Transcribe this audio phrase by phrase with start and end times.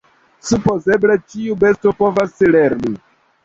[0.51, 2.99] Supozeble ĉiu besto povas lerni.